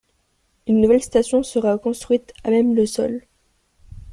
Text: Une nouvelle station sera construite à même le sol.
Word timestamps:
Une 0.65 0.81
nouvelle 0.81 1.03
station 1.03 1.43
sera 1.43 1.77
construite 1.77 2.33
à 2.43 2.49
même 2.49 2.73
le 2.73 2.87
sol. 2.87 3.23